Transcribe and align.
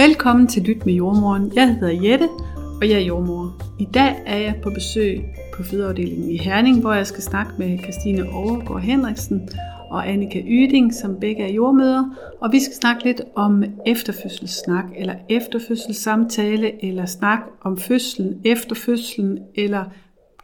Velkommen 0.00 0.46
til 0.46 0.62
Lyt 0.62 0.86
med 0.86 0.94
jordmoren. 0.94 1.52
Jeg 1.54 1.74
hedder 1.74 2.10
Jette, 2.10 2.28
og 2.56 2.88
jeg 2.88 2.92
er 2.92 3.06
jordmor. 3.06 3.62
I 3.78 3.84
dag 3.94 4.22
er 4.26 4.36
jeg 4.36 4.60
på 4.62 4.70
besøg 4.70 5.24
på 5.54 5.62
fødeafdelingen 5.62 6.30
i 6.30 6.36
Herning, 6.36 6.80
hvor 6.80 6.92
jeg 6.92 7.06
skal 7.06 7.22
snakke 7.22 7.52
med 7.58 7.78
Christine 7.78 8.28
Overgaard 8.32 8.80
Henriksen 8.80 9.48
og 9.90 10.08
Annika 10.08 10.42
Yding, 10.46 10.94
som 10.94 11.20
begge 11.20 11.42
er 11.42 11.52
jordmøder. 11.52 12.04
Og 12.40 12.52
vi 12.52 12.60
skal 12.60 12.74
snakke 12.74 13.04
lidt 13.04 13.22
om 13.34 13.64
efterfødselssnak, 13.86 14.84
eller 14.96 15.14
efterfødselssamtale, 15.28 16.84
eller 16.84 17.06
snak 17.06 17.40
om 17.62 17.78
fødslen, 17.78 18.40
efterfødslen, 18.44 19.38
eller 19.54 19.84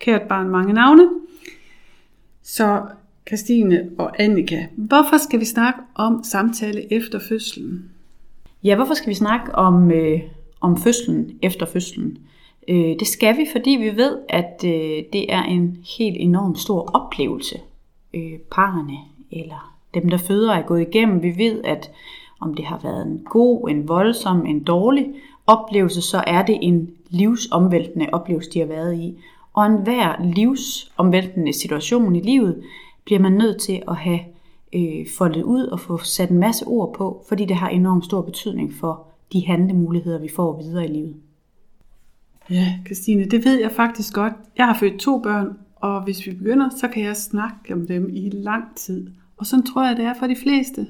kært 0.01 0.23
barn 0.23 0.49
mange 0.49 0.73
navne. 0.73 1.09
Så 2.43 2.83
Christine 3.27 3.91
og 3.99 4.23
Annika, 4.23 4.67
hvorfor 4.77 5.17
skal 5.17 5.41
vi 5.41 5.45
snakke 5.45 5.81
om 5.95 6.25
samtale 6.25 6.93
efter 6.93 7.19
fødslen? 7.29 7.91
Ja, 8.65 8.77
hvorfor 8.77 8.95
skal 8.95 9.09
vi 9.09 9.15
snakke 9.15 9.55
om, 9.55 9.91
øh, 9.91 10.21
om 10.61 10.77
fødslen 10.77 11.39
efter 11.43 11.67
fødslen? 11.67 12.19
Øh, 12.69 12.99
det 12.99 13.07
skal 13.07 13.37
vi, 13.37 13.47
fordi 13.53 13.71
vi 13.71 13.97
ved, 13.97 14.19
at 14.29 14.65
øh, 14.65 15.03
det 15.13 15.33
er 15.33 15.43
en 15.43 15.79
helt 15.99 16.17
enormt 16.21 16.59
stor 16.59 16.91
oplevelse, 16.95 17.61
øh, 18.15 18.39
parerne 18.51 18.99
eller 19.31 19.77
dem, 19.95 20.11
der 20.11 20.17
føder, 20.17 20.53
er 20.53 20.63
gået 20.63 20.81
igennem. 20.81 21.23
Vi 21.23 21.35
ved, 21.37 21.61
at 21.65 21.91
om 22.41 22.55
det 22.55 22.65
har 22.65 22.81
været 22.83 23.07
en 23.07 23.23
god, 23.31 23.69
en 23.71 23.89
voldsom, 23.89 24.47
en 24.47 24.63
dårlig 24.63 25.07
oplevelse, 25.47 26.03
så 26.03 26.25
er 26.27 26.43
det 26.45 26.59
en 26.63 26.91
livsomvæltende 27.11 28.07
oplevelse, 28.13 28.51
de 28.51 28.59
har 28.59 28.67
været 28.67 28.95
i. 28.99 29.19
Og 29.55 29.67
enhver 29.67 30.25
livsomvæltende 30.35 31.53
situation 31.53 32.17
i 32.17 32.21
livet 32.21 32.63
bliver 33.05 33.21
man 33.21 33.33
nødt 33.33 33.61
til 33.61 33.83
at 33.89 33.97
have 33.97 34.21
øh, 34.77 35.07
foldet 35.19 35.43
ud 35.43 35.67
og 35.67 35.81
få 35.81 35.99
sat 35.99 36.31
en 36.31 36.39
masse 36.39 36.67
ord 36.67 36.95
på, 36.95 37.25
fordi 37.29 37.45
det 37.45 37.57
har 37.57 37.69
enormt 37.69 38.05
stor 38.05 38.23
betydning 38.23 38.75
for 38.75 39.07
de 39.33 39.47
handlemuligheder, 39.47 40.19
vi 40.19 40.29
får 40.37 40.63
videre 40.63 40.85
i 40.85 40.93
livet. 40.93 41.17
Ja, 42.51 42.79
Christine, 42.87 43.25
det 43.25 43.45
ved 43.45 43.61
jeg 43.61 43.73
faktisk 43.73 44.15
godt. 44.15 44.33
Jeg 44.57 44.67
har 44.67 44.75
født 44.75 45.01
to 45.01 45.19
børn, 45.19 45.59
og 45.77 46.05
hvis 46.05 46.27
vi 46.27 46.33
begynder, 46.33 46.69
så 46.69 46.89
kan 46.89 47.03
jeg 47.03 47.17
snakke 47.17 47.75
om 47.75 47.87
dem 47.87 48.09
i 48.13 48.31
lang 48.31 48.65
tid. 48.77 49.11
Og 49.37 49.47
sådan 49.47 49.67
tror 49.67 49.87
jeg, 49.87 49.97
det 49.97 50.05
er 50.05 50.15
for 50.15 50.27
de 50.27 50.37
fleste. 50.37 50.87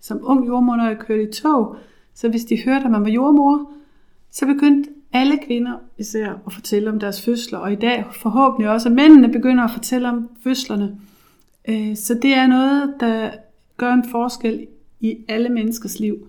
Som 0.00 0.20
ung 0.22 0.46
jordmor, 0.46 0.76
når 0.76 0.86
jeg 0.86 0.98
kørte 0.98 1.22
i 1.22 1.32
tog, 1.32 1.76
så 2.14 2.28
hvis 2.28 2.44
de 2.44 2.62
hørte, 2.64 2.84
at 2.84 2.90
man 2.90 3.02
var 3.02 3.08
jordmor, 3.08 3.70
så 4.30 4.46
begyndte 4.46 4.90
alle 5.12 5.38
kvinder 5.46 5.72
især 5.98 6.32
at 6.46 6.52
fortælle 6.52 6.90
om 6.90 7.00
deres 7.00 7.24
fødsler, 7.24 7.58
og 7.58 7.72
i 7.72 7.76
dag 7.76 8.04
forhåbentlig 8.12 8.70
også, 8.70 8.88
at 8.88 8.94
mændene 8.94 9.32
begynder 9.32 9.64
at 9.64 9.70
fortælle 9.70 10.08
om 10.08 10.28
fødslerne. 10.42 10.96
Øh, 11.68 11.96
så 11.96 12.14
det 12.14 12.34
er 12.34 12.46
noget, 12.46 12.94
der 13.00 13.30
gør 13.76 13.92
en 13.92 14.04
forskel 14.10 14.66
i 15.00 15.16
alle 15.28 15.48
menneskers 15.48 16.00
liv. 16.00 16.26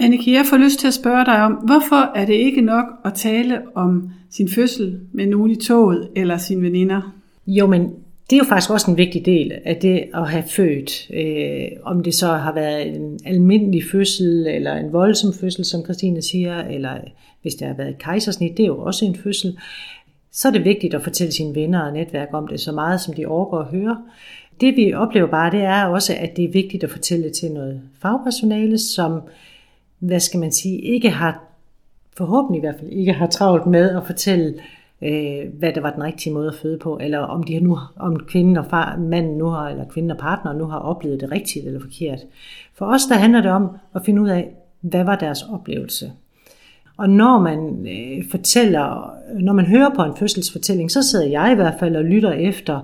Annika, 0.00 0.30
jeg 0.30 0.44
får 0.50 0.56
lyst 0.56 0.78
til 0.78 0.86
at 0.86 0.94
spørge 0.94 1.24
dig 1.24 1.42
om, 1.42 1.52
hvorfor 1.52 2.16
er 2.16 2.26
det 2.26 2.34
ikke 2.34 2.60
nok 2.60 2.84
at 3.04 3.14
tale 3.14 3.76
om 3.76 4.10
sin 4.30 4.48
fødsel 4.48 5.00
med 5.12 5.26
nogen 5.26 5.50
i 5.50 5.56
toget 5.56 6.08
eller 6.16 6.36
sine 6.36 6.62
veninder? 6.62 7.14
Jo, 7.46 7.66
men 7.66 7.82
det 8.30 8.36
er 8.36 8.40
jo 8.44 8.48
faktisk 8.48 8.70
også 8.70 8.90
en 8.90 8.96
vigtig 8.96 9.26
del 9.26 9.52
af 9.64 9.76
det 9.76 10.04
at 10.14 10.30
have 10.30 10.44
født. 10.46 11.10
Øh, 11.14 11.78
om 11.82 12.02
det 12.02 12.14
så 12.14 12.26
har 12.26 12.54
været 12.54 12.96
en 12.96 13.20
almindelig 13.24 13.82
fødsel, 13.92 14.46
eller 14.46 14.74
en 14.74 14.92
voldsom 14.92 15.32
fødsel, 15.40 15.64
som 15.64 15.84
Christine 15.84 16.22
siger, 16.22 16.64
eller 16.64 16.98
hvis 17.42 17.54
det 17.54 17.66
har 17.66 17.74
været 17.74 17.88
et 17.88 17.98
kejsersnit, 17.98 18.56
det 18.56 18.62
er 18.62 18.66
jo 18.66 18.78
også 18.78 19.04
en 19.04 19.16
fødsel. 19.16 19.58
Så 20.32 20.48
er 20.48 20.52
det 20.52 20.64
vigtigt 20.64 20.94
at 20.94 21.02
fortælle 21.02 21.32
sine 21.32 21.54
venner 21.54 21.80
og 21.80 21.92
netværk 21.92 22.28
om 22.32 22.48
det 22.48 22.60
så 22.60 22.72
meget, 22.72 23.00
som 23.00 23.14
de 23.14 23.26
overgår 23.26 23.58
at 23.58 23.66
høre. 23.66 24.02
Det 24.62 24.76
vi 24.76 24.94
oplever 24.94 25.26
bare, 25.26 25.50
det 25.50 25.60
er 25.60 25.84
også, 25.84 26.14
at 26.18 26.36
det 26.36 26.44
er 26.44 26.52
vigtigt 26.52 26.84
at 26.84 26.90
fortælle 26.90 27.30
til 27.30 27.50
noget 27.50 27.80
fagpersonale, 28.02 28.78
som, 28.78 29.20
hvad 29.98 30.20
skal 30.20 30.40
man 30.40 30.52
sige, 30.52 30.78
ikke 30.78 31.10
har, 31.10 31.44
forhåbentlig 32.16 32.58
i 32.58 32.60
hvert 32.60 32.74
fald, 32.78 32.90
ikke 32.90 33.12
har 33.12 33.26
travlt 33.26 33.66
med 33.66 33.96
at 33.96 34.06
fortælle, 34.06 34.54
øh, 35.02 35.58
hvad 35.58 35.72
der 35.72 35.80
var 35.80 35.90
den 35.90 36.02
rigtige 36.02 36.32
måde 36.32 36.48
at 36.48 36.54
føde 36.54 36.78
på, 36.78 36.98
eller 37.00 37.18
om, 37.18 37.42
de 37.42 37.60
nu, 37.60 37.78
om 37.96 38.20
kvinden 38.20 38.56
og 38.56 38.66
far, 38.70 38.96
manden 38.96 39.38
nu 39.38 39.46
har, 39.46 39.68
eller 39.68 39.84
kvinden 39.88 40.10
og 40.10 40.18
partner 40.18 40.52
nu 40.52 40.64
har 40.64 40.78
oplevet 40.78 41.20
det 41.20 41.30
rigtigt 41.32 41.66
eller 41.66 41.80
forkert. 41.80 42.20
For 42.74 42.86
os, 42.86 43.02
der 43.04 43.14
handler 43.14 43.40
det 43.40 43.50
om 43.50 43.68
at 43.94 44.02
finde 44.04 44.22
ud 44.22 44.28
af, 44.28 44.48
hvad 44.80 45.04
var 45.04 45.16
deres 45.16 45.42
oplevelse. 45.42 46.12
Og 46.96 47.10
når 47.10 47.38
man 47.38 47.86
øh, 47.86 48.24
fortæller, 48.30 49.14
når 49.40 49.52
man 49.52 49.66
hører 49.66 49.94
på 49.94 50.02
en 50.02 50.16
fødselsfortælling, 50.16 50.90
så 50.90 51.02
sidder 51.02 51.26
jeg 51.26 51.52
i 51.52 51.54
hvert 51.54 51.74
fald 51.80 51.96
og 51.96 52.04
lytter 52.04 52.32
efter, 52.32 52.80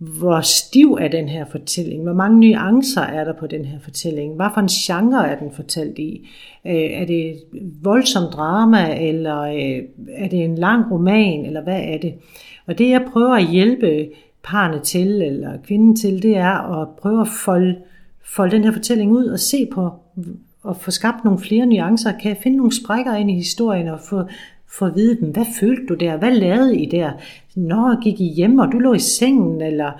hvor 0.00 0.40
stiv 0.40 0.98
er 1.00 1.08
den 1.08 1.28
her 1.28 1.44
fortælling? 1.44 2.02
Hvor 2.02 2.12
mange 2.12 2.40
nuancer 2.40 3.00
er 3.00 3.24
der 3.24 3.32
på 3.32 3.46
den 3.46 3.64
her 3.64 3.78
fortælling? 3.80 4.36
Hvad 4.36 4.46
for 4.54 4.60
en 4.60 4.68
genre 4.68 5.28
er 5.28 5.38
den 5.38 5.52
fortalt 5.52 5.98
i? 5.98 6.28
Øh, 6.66 6.72
er 6.74 7.06
det 7.06 7.30
et 7.30 7.42
voldsomt 7.82 8.32
drama, 8.32 9.08
eller 9.08 9.40
øh, 9.40 9.82
er 10.16 10.28
det 10.28 10.44
en 10.44 10.54
lang 10.54 10.92
roman, 10.92 11.46
eller 11.46 11.62
hvad 11.62 11.80
er 11.82 11.98
det? 11.98 12.14
Og 12.66 12.78
det 12.78 12.90
jeg 12.90 13.06
prøver 13.12 13.34
at 13.34 13.46
hjælpe 13.46 14.08
parne 14.42 14.80
til, 14.80 15.22
eller 15.22 15.58
kvinden 15.64 15.96
til, 15.96 16.22
det 16.22 16.36
er 16.36 16.80
at 16.80 16.88
prøve 16.88 17.20
at 17.20 17.28
folde, 17.44 17.76
folde 18.24 18.56
den 18.56 18.64
her 18.64 18.72
fortælling 18.72 19.12
ud 19.12 19.26
og 19.26 19.38
se 19.38 19.66
på, 19.72 19.90
og 20.62 20.76
få 20.76 20.90
skabt 20.90 21.24
nogle 21.24 21.40
flere 21.40 21.66
nuancer. 21.66 22.18
Kan 22.22 22.28
jeg 22.28 22.38
finde 22.42 22.56
nogle 22.56 22.72
sprækker 22.72 23.14
ind 23.14 23.30
i 23.30 23.34
historien 23.34 23.88
og 23.88 24.00
få, 24.00 24.22
få 24.72 24.86
at 24.86 24.96
vide 24.96 25.20
dem, 25.20 25.30
hvad 25.30 25.46
følte 25.60 25.86
du 25.86 25.94
der? 25.94 26.16
Hvad 26.16 26.32
lavede 26.32 26.78
I 26.78 26.86
der? 26.86 27.12
Når 27.56 28.02
gik 28.02 28.20
I 28.20 28.24
hjem, 28.24 28.58
og 28.58 28.72
du 28.72 28.78
lå 28.78 28.94
i 28.94 28.98
sengen, 28.98 29.62
eller 29.62 29.92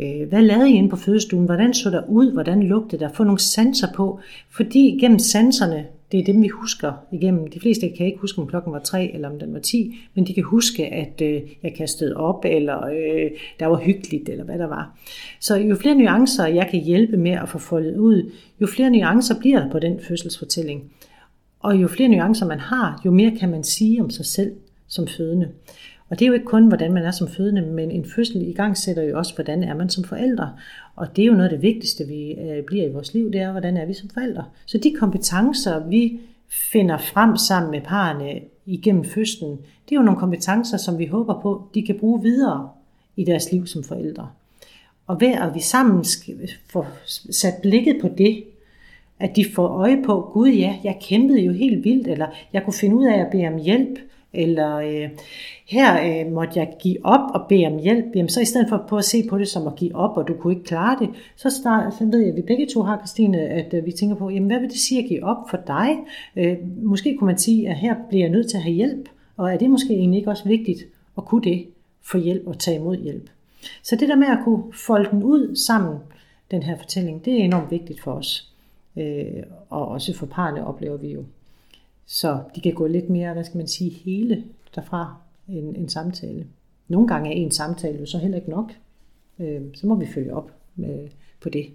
øh, 0.00 0.28
hvad 0.28 0.42
lavede 0.42 0.70
I 0.70 0.74
inde 0.74 0.88
på 0.88 0.96
fødestuen? 0.96 1.44
Hvordan 1.44 1.74
så 1.74 1.90
der 1.90 2.02
ud? 2.08 2.32
Hvordan 2.32 2.62
lugtede 2.62 3.04
der? 3.04 3.12
Få 3.12 3.24
nogle 3.24 3.38
sanser 3.38 3.88
på, 3.94 4.20
fordi 4.50 4.98
gennem 5.00 5.18
sanserne, 5.18 5.86
det 6.12 6.20
er 6.20 6.24
dem, 6.24 6.42
vi 6.42 6.48
husker 6.48 6.92
igennem. 7.12 7.46
De 7.46 7.60
fleste 7.60 7.88
kan 7.88 8.06
ikke 8.06 8.18
huske, 8.18 8.38
om 8.38 8.46
klokken 8.46 8.72
var 8.72 8.78
3 8.78 9.14
eller 9.14 9.30
om 9.30 9.38
den 9.38 9.54
var 9.54 9.60
10, 9.60 9.96
men 10.14 10.26
de 10.26 10.34
kan 10.34 10.44
huske, 10.44 10.86
at 10.86 11.22
øh, 11.22 11.40
jeg 11.62 11.74
kastede 11.76 12.16
op, 12.16 12.44
eller 12.44 12.86
øh, 12.86 13.30
der 13.60 13.66
var 13.66 13.78
hyggeligt, 13.78 14.28
eller 14.28 14.44
hvad 14.44 14.58
der 14.58 14.66
var. 14.66 14.98
Så 15.40 15.56
jo 15.56 15.76
flere 15.76 15.94
nuancer 15.94 16.46
jeg 16.46 16.68
kan 16.70 16.80
hjælpe 16.80 17.16
med 17.16 17.32
at 17.32 17.48
få 17.48 17.58
foldet 17.58 17.96
ud, 17.96 18.32
jo 18.60 18.66
flere 18.66 18.90
nuancer 18.90 19.34
bliver 19.40 19.60
der 19.60 19.70
på 19.70 19.78
den 19.78 20.00
fødselsfortælling. 20.08 20.82
Og 21.60 21.76
jo 21.76 21.88
flere 21.88 22.08
nuancer 22.08 22.46
man 22.46 22.60
har, 22.60 23.02
jo 23.04 23.10
mere 23.10 23.36
kan 23.36 23.50
man 23.50 23.64
sige 23.64 24.02
om 24.02 24.10
sig 24.10 24.26
selv 24.26 24.52
som 24.88 25.06
fødende. 25.06 25.48
Og 26.08 26.18
det 26.18 26.24
er 26.24 26.28
jo 26.28 26.34
ikke 26.34 26.46
kun, 26.46 26.66
hvordan 26.66 26.92
man 26.92 27.04
er 27.04 27.10
som 27.10 27.28
fødende, 27.28 27.62
men 27.62 27.90
en 27.90 28.04
fødsel 28.04 28.48
i 28.48 28.52
gang 28.52 28.76
sætter 28.76 29.02
jo 29.02 29.18
også, 29.18 29.34
hvordan 29.34 29.62
er 29.62 29.74
man 29.74 29.90
som 29.90 30.04
forældre. 30.04 30.52
Og 30.96 31.16
det 31.16 31.22
er 31.22 31.26
jo 31.26 31.32
noget 31.32 31.48
af 31.48 31.50
det 31.50 31.62
vigtigste, 31.62 32.06
vi 32.06 32.32
øh, 32.32 32.64
bliver 32.64 32.86
i 32.86 32.92
vores 32.92 33.14
liv, 33.14 33.32
det 33.32 33.40
er, 33.40 33.50
hvordan 33.50 33.76
er 33.76 33.86
vi 33.86 33.94
som 33.94 34.08
forældre. 34.08 34.44
Så 34.66 34.78
de 34.78 34.94
kompetencer, 34.98 35.88
vi 35.88 36.20
finder 36.72 36.98
frem 36.98 37.36
sammen 37.36 37.70
med 37.70 37.80
parerne 37.80 38.40
igennem 38.66 39.04
fødslen, 39.04 39.50
det 39.88 39.94
er 39.94 40.00
jo 40.00 40.02
nogle 40.02 40.20
kompetencer, 40.20 40.76
som 40.76 40.98
vi 40.98 41.06
håber 41.06 41.40
på, 41.40 41.68
de 41.74 41.86
kan 41.86 41.98
bruge 41.98 42.22
videre 42.22 42.68
i 43.16 43.24
deres 43.24 43.52
liv 43.52 43.66
som 43.66 43.84
forældre. 43.84 44.28
Og 45.06 45.20
ved 45.20 45.32
at 45.32 45.54
vi 45.54 45.60
sammen 45.60 46.04
får 46.72 46.86
sat 47.32 47.54
blikket 47.62 47.96
på 48.00 48.08
det, 48.18 48.44
at 49.20 49.36
de 49.36 49.44
får 49.54 49.68
øje 49.68 50.02
på, 50.06 50.30
gud 50.32 50.48
ja, 50.48 50.76
jeg 50.84 50.98
kæmpede 51.00 51.40
jo 51.40 51.52
helt 51.52 51.84
vildt, 51.84 52.08
eller 52.08 52.26
jeg 52.52 52.64
kunne 52.64 52.74
finde 52.74 52.96
ud 52.96 53.06
af 53.06 53.18
at 53.18 53.26
bede 53.30 53.46
om 53.46 53.56
hjælp, 53.56 53.98
eller 54.32 54.76
øh, 54.76 55.08
her 55.66 56.20
øh, 56.26 56.32
måtte 56.32 56.58
jeg 56.58 56.72
give 56.82 56.96
op 57.04 57.30
og 57.34 57.48
bede 57.48 57.66
om 57.66 57.78
hjælp, 57.78 58.04
jamen 58.14 58.28
så 58.28 58.40
i 58.40 58.44
stedet 58.44 58.68
for 58.68 58.84
på 58.88 58.96
at 58.96 59.04
se 59.04 59.22
på 59.28 59.38
det 59.38 59.48
som 59.48 59.66
at 59.66 59.76
give 59.76 59.96
op, 59.96 60.16
og 60.16 60.28
du 60.28 60.34
kunne 60.34 60.52
ikke 60.52 60.64
klare 60.64 60.96
det, 61.00 61.10
så, 61.36 61.50
start, 61.50 61.94
så 61.94 62.04
ved 62.04 62.18
jeg, 62.18 62.28
at 62.28 62.36
vi 62.36 62.42
begge 62.42 62.66
to 62.66 62.82
har, 62.82 62.98
Christine, 62.98 63.38
at 63.38 63.74
øh, 63.74 63.86
vi 63.86 63.92
tænker 63.92 64.16
på, 64.16 64.30
jamen 64.30 64.46
hvad 64.46 64.60
vil 64.60 64.70
det 64.70 64.78
sige 64.78 65.02
at 65.02 65.08
give 65.08 65.24
op 65.24 65.50
for 65.50 65.58
dig? 65.66 65.96
Øh, 66.36 66.56
måske 66.82 67.16
kunne 67.16 67.26
man 67.26 67.38
sige, 67.38 67.68
at 67.68 67.76
her 67.76 67.94
bliver 68.08 68.24
jeg 68.24 68.30
nødt 68.30 68.50
til 68.50 68.56
at 68.56 68.62
have 68.62 68.74
hjælp, 68.74 69.08
og 69.36 69.52
er 69.52 69.58
det 69.58 69.70
måske 69.70 69.94
egentlig 69.94 70.18
ikke 70.18 70.30
også 70.30 70.48
vigtigt 70.48 70.80
at 71.18 71.24
kunne 71.24 71.42
det, 71.42 71.66
få 72.02 72.18
hjælp 72.18 72.46
og 72.46 72.58
tage 72.58 72.76
imod 72.76 72.96
hjælp? 72.96 73.30
Så 73.82 73.96
det 73.96 74.08
der 74.08 74.16
med 74.16 74.26
at 74.26 74.38
kunne 74.44 74.62
folde 74.72 75.10
den 75.10 75.22
ud 75.22 75.56
sammen, 75.56 75.96
den 76.50 76.62
her 76.62 76.76
fortælling, 76.76 77.24
det 77.24 77.32
er 77.40 77.44
enormt 77.44 77.70
vigtigt 77.70 78.00
for 78.00 78.12
os. 78.12 78.49
Øh, 78.96 79.42
og 79.68 79.88
også 79.88 80.14
for 80.14 80.26
parne 80.26 80.66
oplever 80.66 80.96
vi 80.96 81.12
jo. 81.12 81.24
Så 82.06 82.40
de 82.54 82.60
kan 82.60 82.74
gå 82.74 82.86
lidt 82.86 83.10
mere, 83.10 83.32
hvad 83.32 83.44
skal 83.44 83.58
man 83.58 83.68
sige, 83.68 83.90
hele 83.90 84.44
derfra 84.74 85.16
en, 85.48 85.76
en 85.76 85.88
samtale. 85.88 86.46
Nogle 86.88 87.08
gange 87.08 87.30
er 87.30 87.34
en 87.34 87.50
samtale 87.50 87.98
jo 87.98 88.06
så 88.06 88.18
heller 88.18 88.36
ikke 88.36 88.50
nok. 88.50 88.72
Øh, 89.38 89.60
så 89.74 89.86
må 89.86 89.94
vi 89.94 90.06
følge 90.06 90.34
op 90.34 90.52
med, 90.76 91.08
på 91.40 91.48
det. 91.48 91.66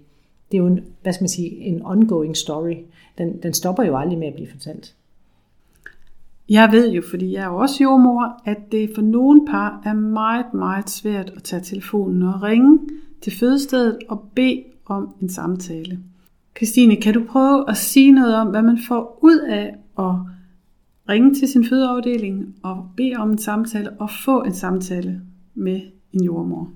Det 0.52 0.58
er 0.58 0.62
jo 0.62 0.66
en, 0.66 0.84
hvad 1.02 1.12
skal 1.12 1.22
man 1.22 1.28
sige, 1.28 1.50
en 1.50 1.82
ongoing 1.82 2.36
story. 2.36 2.76
Den, 3.18 3.42
den 3.42 3.54
stopper 3.54 3.82
jo 3.82 3.96
aldrig 3.96 4.18
med 4.18 4.28
at 4.28 4.34
blive 4.34 4.50
fortalt. 4.50 4.94
Jeg 6.48 6.68
ved 6.72 6.92
jo, 6.92 7.02
fordi 7.10 7.32
jeg 7.32 7.42
er 7.42 7.48
jo 7.48 7.56
også 7.56 7.82
jordmor, 7.82 8.42
at 8.44 8.58
det 8.72 8.90
for 8.94 9.02
nogle 9.02 9.46
par 9.46 9.82
er 9.84 9.92
meget, 9.94 10.54
meget 10.54 10.90
svært 10.90 11.32
at 11.36 11.42
tage 11.42 11.62
telefonen 11.62 12.22
og 12.22 12.42
ringe 12.42 12.78
til 13.20 13.32
fødestedet 13.32 13.98
og 14.08 14.28
bede 14.34 14.64
om 14.86 15.14
en 15.22 15.28
samtale. 15.28 15.98
Christine, 16.56 16.96
kan 16.96 17.14
du 17.14 17.24
prøve 17.28 17.70
at 17.70 17.76
sige 17.76 18.12
noget 18.12 18.36
om, 18.36 18.46
hvad 18.46 18.62
man 18.62 18.78
får 18.88 19.18
ud 19.22 19.38
af 19.38 19.74
at 19.98 20.14
ringe 21.08 21.34
til 21.34 21.48
sin 21.48 21.68
fødeafdeling 21.68 22.54
og 22.62 22.84
bede 22.96 23.14
om 23.18 23.30
en 23.30 23.38
samtale 23.38 23.90
og 23.90 24.10
få 24.24 24.42
en 24.42 24.54
samtale 24.54 25.20
med 25.54 25.80
en 26.12 26.24
jordmor? 26.24 26.68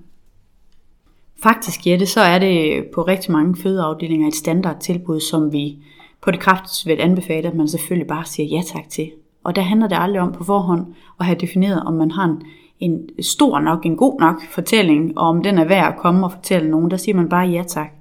Faktisk, 1.43 1.87
Jette, 1.87 2.05
så 2.05 2.21
er 2.21 2.39
det 2.39 2.85
på 2.93 3.01
rigtig 3.01 3.31
mange 3.31 3.55
fødeafdelinger 3.55 4.27
et 4.27 4.35
standardtilbud, 4.35 5.19
som 5.19 5.53
vi 5.53 5.77
på 6.21 6.31
det 6.31 6.39
kraftigste 6.39 6.89
vil 6.89 7.01
anbefale, 7.01 7.47
at 7.47 7.55
man 7.55 7.67
selvfølgelig 7.67 8.07
bare 8.07 8.25
siger 8.25 8.47
ja 8.47 8.61
tak 8.61 8.89
til. 8.89 9.11
Og 9.43 9.55
der 9.55 9.61
handler 9.61 9.87
det 9.87 9.97
aldrig 9.99 10.21
om 10.21 10.31
på 10.31 10.43
forhånd 10.43 10.85
at 11.19 11.25
have 11.25 11.37
defineret, 11.39 11.83
om 11.83 11.93
man 11.93 12.11
har 12.11 12.25
en, 12.25 12.41
en 12.79 13.09
stor 13.19 13.59
nok, 13.59 13.85
en 13.85 13.97
god 13.97 14.19
nok 14.19 14.41
fortælling, 14.51 15.17
og 15.17 15.27
om 15.27 15.43
den 15.43 15.57
er 15.57 15.65
værd 15.65 15.93
at 15.93 15.99
komme 15.99 16.25
og 16.25 16.31
fortælle 16.31 16.69
nogen. 16.71 16.91
Der 16.91 16.97
siger 16.97 17.15
man 17.15 17.29
bare 17.29 17.47
ja 17.47 17.63
tak. 17.67 18.00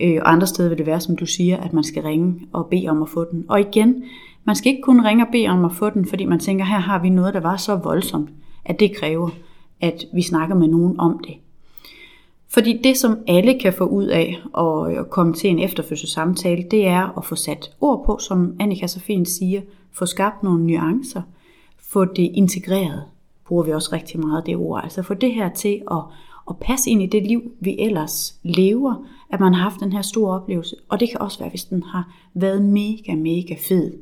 Øh, 0.00 0.18
og 0.22 0.32
andre 0.32 0.46
steder 0.46 0.68
vil 0.68 0.78
det 0.78 0.86
være, 0.86 1.00
som 1.00 1.16
du 1.16 1.26
siger, 1.26 1.56
at 1.56 1.72
man 1.72 1.84
skal 1.84 2.02
ringe 2.02 2.40
og 2.52 2.66
bede 2.66 2.88
om 2.88 3.02
at 3.02 3.08
få 3.08 3.24
den. 3.24 3.44
Og 3.48 3.60
igen, 3.60 4.04
man 4.44 4.56
skal 4.56 4.70
ikke 4.72 4.82
kun 4.82 5.04
ringe 5.04 5.24
og 5.24 5.28
bede 5.32 5.48
om 5.48 5.64
at 5.64 5.72
få 5.72 5.90
den, 5.90 6.06
fordi 6.06 6.24
man 6.24 6.38
tænker, 6.38 6.64
her 6.64 6.78
har 6.78 7.02
vi 7.02 7.08
noget, 7.08 7.34
der 7.34 7.40
var 7.40 7.56
så 7.56 7.76
voldsomt, 7.76 8.30
at 8.64 8.80
det 8.80 8.96
kræver, 8.96 9.30
at 9.80 10.04
vi 10.14 10.22
snakker 10.22 10.54
med 10.54 10.68
nogen 10.68 11.00
om 11.00 11.20
det. 11.26 11.34
Fordi 12.48 12.80
det, 12.84 12.96
som 12.96 13.18
alle 13.28 13.58
kan 13.60 13.72
få 13.72 13.84
ud 13.84 14.06
af 14.06 14.42
at 14.98 15.10
komme 15.10 15.32
til 15.32 15.50
en 15.50 15.58
efterfødselssamtale, 15.58 16.64
det 16.70 16.86
er 16.86 17.18
at 17.18 17.24
få 17.24 17.34
sat 17.34 17.70
ord 17.80 18.02
på, 18.06 18.18
som 18.18 18.56
Annika 18.60 18.86
så 18.86 19.00
fint 19.00 19.28
siger, 19.28 19.60
få 19.92 20.06
skabt 20.06 20.42
nogle 20.42 20.66
nuancer, 20.66 21.22
få 21.78 22.04
det 22.04 22.30
integreret, 22.34 23.02
bruger 23.46 23.64
vi 23.64 23.72
også 23.72 23.90
rigtig 23.92 24.20
meget 24.20 24.46
det 24.46 24.56
ord, 24.56 24.80
altså 24.82 25.02
få 25.02 25.14
det 25.14 25.34
her 25.34 25.48
til 25.48 25.82
at, 25.90 26.02
at 26.50 26.56
passe 26.56 26.90
ind 26.90 27.02
i 27.02 27.06
det 27.06 27.26
liv, 27.26 27.42
vi 27.60 27.76
ellers 27.78 28.34
lever, 28.42 29.06
at 29.30 29.40
man 29.40 29.54
har 29.54 29.62
haft 29.62 29.80
den 29.80 29.92
her 29.92 30.02
store 30.02 30.40
oplevelse, 30.40 30.76
og 30.88 31.00
det 31.00 31.10
kan 31.10 31.20
også 31.20 31.38
være, 31.38 31.48
hvis 31.48 31.64
den 31.64 31.82
har 31.82 32.12
været 32.34 32.62
mega, 32.62 33.14
mega 33.14 33.54
fed, 33.68 33.92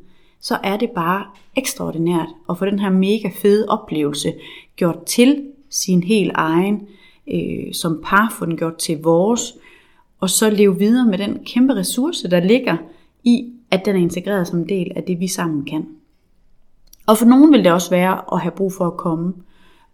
så 0.40 0.58
er 0.62 0.76
det 0.76 0.90
bare 0.90 1.24
ekstraordinært 1.56 2.28
at 2.50 2.58
få 2.58 2.64
den 2.64 2.78
her 2.78 2.90
mega 2.90 3.30
fede 3.42 3.68
oplevelse 3.68 4.32
gjort 4.76 5.04
til 5.06 5.42
sin 5.70 6.02
helt 6.02 6.32
egen, 6.34 6.86
øh, 7.32 7.72
som 7.72 8.00
par 8.04 8.34
få 8.38 8.46
den 8.46 8.56
gjort 8.56 8.76
til 8.76 9.02
vores, 9.02 9.54
og 10.20 10.30
så 10.30 10.50
leve 10.50 10.78
videre 10.78 11.06
med 11.06 11.18
den 11.18 11.44
kæmpe 11.44 11.74
ressource, 11.74 12.30
der 12.30 12.40
ligger 12.40 12.76
i, 13.24 13.52
at 13.70 13.84
den 13.84 13.96
er 13.96 14.00
integreret 14.00 14.46
som 14.46 14.58
en 14.58 14.68
del 14.68 14.92
af 14.96 15.02
det, 15.02 15.20
vi 15.20 15.28
sammen 15.28 15.64
kan. 15.64 15.86
Og 17.06 17.18
for 17.18 17.26
nogen 17.26 17.52
vil 17.52 17.64
det 17.64 17.72
også 17.72 17.90
være 17.90 18.34
at 18.34 18.40
have 18.40 18.52
brug 18.52 18.72
for 18.72 18.86
at 18.86 18.96
komme 18.96 19.34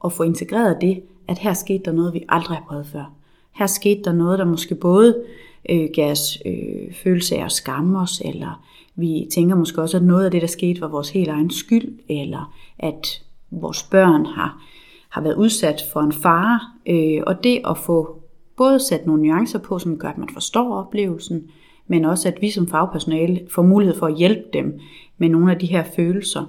og 0.01 0.13
få 0.13 0.23
integreret 0.23 0.79
det, 0.81 1.03
at 1.29 1.39
her 1.39 1.55
skete 1.55 1.85
der 1.85 1.93
noget, 1.93 2.15
vi 2.15 2.25
aldrig 2.29 2.57
har 2.57 2.65
prøvet 2.69 2.87
før. 2.87 3.20
Her 3.53 3.67
skete 3.67 4.03
der 4.03 4.13
noget, 4.13 4.39
der 4.39 4.45
måske 4.45 4.75
både 4.75 5.25
øh, 5.71 5.89
gav 5.95 6.11
os 6.11 6.39
øh, 6.47 6.95
følelse 6.95 7.37
af 7.37 7.45
at 7.45 7.53
skamme 7.53 8.01
os, 8.01 8.23
eller 8.25 8.65
vi 8.95 9.29
tænker 9.33 9.57
måske 9.57 9.83
også, 9.83 9.97
at 9.97 10.03
noget 10.03 10.25
af 10.25 10.31
det, 10.31 10.43
der 10.43 10.49
skete, 10.49 10.81
var 10.81 10.89
vores 10.89 11.11
helt 11.11 11.29
egen 11.29 11.51
skyld, 11.51 11.99
eller 12.09 12.55
at 12.79 13.23
vores 13.51 13.83
børn 13.83 14.27
har 14.27 14.63
har 15.11 15.21
været 15.21 15.35
udsat 15.35 15.83
for 15.93 16.01
en 16.01 16.13
fare, 16.13 16.61
øh, 16.87 17.23
og 17.27 17.45
det 17.45 17.61
at 17.65 17.79
få 17.79 18.23
både 18.57 18.81
sat 18.81 19.07
nogle 19.07 19.23
nuancer 19.23 19.59
på, 19.59 19.79
som 19.79 19.99
gør, 19.99 20.09
at 20.09 20.19
man 20.19 20.29
forstår 20.29 20.75
oplevelsen, 20.75 21.51
men 21.87 22.05
også 22.05 22.29
at 22.29 22.39
vi 22.41 22.51
som 22.51 22.67
fagpersonale 22.67 23.41
får 23.51 23.63
mulighed 23.63 23.99
for 23.99 24.07
at 24.07 24.17
hjælpe 24.17 24.45
dem 24.53 24.81
med 25.19 25.29
nogle 25.29 25.53
af 25.53 25.59
de 25.59 25.67
her 25.67 25.85
følelser. 25.97 26.45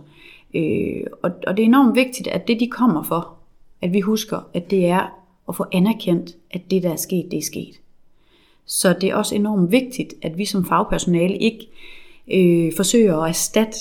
Øh, 0.56 1.04
og, 1.24 1.32
og 1.48 1.58
det 1.58 1.64
er 1.64 1.68
enormt 1.68 1.96
vigtigt, 1.96 2.28
at 2.28 2.48
det 2.48 2.60
de 2.60 2.68
kommer 2.68 3.04
for, 3.04 3.34
at 3.82 3.94
vi 3.94 4.00
husker, 4.00 4.38
at 4.54 4.72
det 4.72 4.86
er 4.86 5.21
og 5.48 5.56
få 5.56 5.66
anerkendt, 5.72 6.36
at 6.52 6.62
det 6.72 6.84
der 6.84 6.92
er 6.92 6.96
sket, 6.96 7.32
det 7.32 7.38
er 7.38 7.44
sket. 7.44 7.80
Så 8.66 8.94
det 9.02 9.10
er 9.10 9.16
også 9.16 9.36
enormt 9.36 9.72
vigtigt, 9.72 10.14
at 10.22 10.38
vi 10.38 10.46
som 10.46 10.66
fagpersonale 10.66 11.38
ikke 11.38 11.68
øh, 12.34 12.72
forsøger 12.76 13.18
at 13.18 13.30
erstatte 13.30 13.78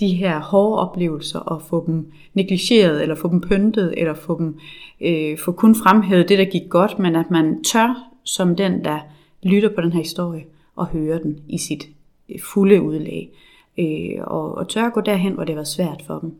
de 0.00 0.08
her 0.08 0.40
hårde 0.40 0.78
oplevelser 0.78 1.38
og 1.38 1.62
få 1.62 1.86
dem 1.86 2.12
negligeret, 2.34 3.02
eller 3.02 3.14
få 3.14 3.28
dem 3.28 3.40
pyntet, 3.40 3.94
eller 3.96 4.14
få 4.14 4.38
dem 4.38 4.58
øh, 5.00 5.38
få 5.38 5.52
kun 5.52 5.74
fremhævet 5.74 6.28
det, 6.28 6.38
der 6.38 6.44
gik 6.44 6.68
godt, 6.68 6.98
men 6.98 7.16
at 7.16 7.30
man 7.30 7.64
tør, 7.64 8.10
som 8.24 8.56
den, 8.56 8.84
der 8.84 8.98
lytter 9.42 9.68
på 9.74 9.80
den 9.80 9.92
her 9.92 10.00
historie, 10.00 10.44
og 10.76 10.86
høre 10.86 11.22
den 11.22 11.40
i 11.48 11.58
sit 11.58 11.88
øh, 12.28 12.40
fulde 12.40 12.82
udlæg. 12.82 13.30
Øh, 13.78 14.20
og, 14.20 14.54
og 14.54 14.68
tør 14.68 14.86
at 14.86 14.92
gå 14.92 15.00
derhen, 15.00 15.32
hvor 15.32 15.44
det 15.44 15.56
var 15.56 15.64
svært 15.64 16.02
for 16.06 16.18
dem. 16.18 16.34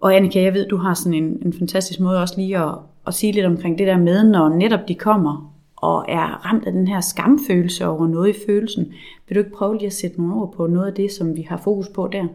Og 0.00 0.16
Annika, 0.16 0.42
jeg 0.42 0.54
ved, 0.54 0.68
du 0.68 0.76
har 0.76 0.94
sådan 0.94 1.14
en, 1.14 1.42
en 1.44 1.52
fantastisk 1.52 2.00
måde 2.00 2.20
også 2.22 2.34
lige 2.36 2.58
at, 2.58 2.74
at 3.06 3.14
sige 3.14 3.32
lidt 3.32 3.46
omkring 3.46 3.78
det 3.78 3.86
der 3.86 3.98
med, 3.98 4.24
når 4.24 4.48
netop 4.48 4.88
de 4.88 4.94
kommer 4.94 5.54
og 5.76 6.04
er 6.08 6.46
ramt 6.46 6.66
af 6.66 6.72
den 6.72 6.88
her 6.88 7.00
skamfølelse 7.00 7.86
over 7.86 8.06
noget 8.06 8.28
i 8.28 8.38
følelsen. 8.46 8.92
Vil 9.28 9.34
du 9.34 9.40
ikke 9.40 9.56
prøve 9.56 9.76
lige 9.76 9.86
at 9.86 9.92
sætte 9.92 10.20
nogle 10.20 10.34
ord 10.34 10.52
på 10.52 10.66
noget 10.66 10.86
af 10.86 10.94
det, 10.94 11.12
som 11.12 11.36
vi 11.36 11.42
har 11.42 11.56
fokus 11.56 11.88
på 11.88 12.08
der? 12.12 12.26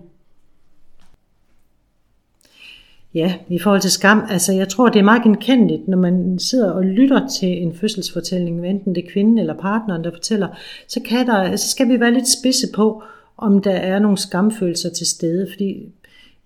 Ja, 3.13 3.36
i 3.48 3.60
forhold 3.60 3.81
til 3.81 3.92
skam, 3.92 4.24
altså 4.30 4.54
jeg 4.54 4.69
tror, 4.69 4.89
det 4.89 5.00
er 5.00 5.04
meget 5.04 5.24
genkendeligt, 5.24 5.88
når 5.88 5.98
man 5.98 6.39
sidder 6.39 6.71
og 6.71 6.83
lytter 6.83 7.27
til 7.27 7.62
en 7.62 7.75
fødselsfortælling, 7.75 8.68
enten 8.68 8.95
det 8.95 9.06
er 9.06 9.12
kvinden 9.12 9.38
eller 9.38 9.54
partneren, 9.57 10.04
der 10.04 10.12
fortæller, 10.12 10.48
så, 10.88 11.00
kan 11.06 11.27
der, 11.27 11.33
altså, 11.33 11.66
så 11.66 11.71
skal 11.71 11.89
vi 11.89 12.00
være 12.00 12.13
lidt 12.13 12.27
spidse 12.39 12.68
på, 12.75 13.04
om 13.38 13.62
der 13.62 13.71
er 13.71 14.00
nogle 14.00 14.18
skamfølelser 14.18 14.89
til 14.89 15.07
stede, 15.07 15.48
fordi 15.51 15.92